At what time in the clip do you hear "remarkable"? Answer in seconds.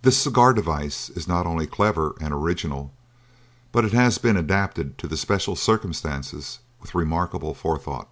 6.94-7.52